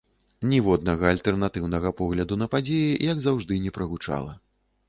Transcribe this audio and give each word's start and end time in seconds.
Ніводнага 0.51 1.03
альтэрнатыўнага 1.15 1.91
погляду 1.99 2.39
на 2.45 2.49
падзеі, 2.57 2.99
як 3.13 3.17
заўжды, 3.27 3.63
не 3.67 3.71
прагучала. 3.77 4.33